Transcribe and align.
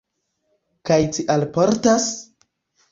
Kaj 0.91 0.99
ci 1.19 1.27
alportas? 1.37 2.11